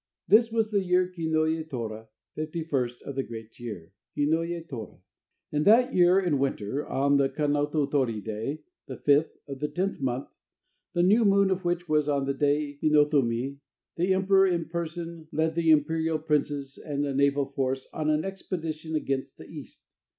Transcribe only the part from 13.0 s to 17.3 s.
Mi, the emperor in person led the imperial princes and a